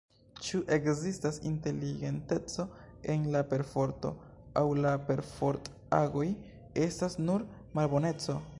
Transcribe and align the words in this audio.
Ĉu 0.45 0.59
ekzistas 0.75 1.35
inteligenteco 1.49 2.65
en 3.15 3.27
la 3.35 3.43
perforto, 3.51 4.13
aŭ 4.61 4.65
la 4.87 4.95
perfort-agoj 5.11 6.27
estas 6.87 7.21
nur 7.29 7.45
malboneco? 7.81 8.39